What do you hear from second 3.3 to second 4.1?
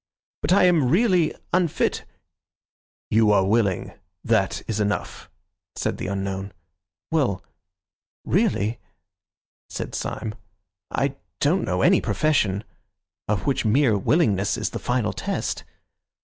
are willing,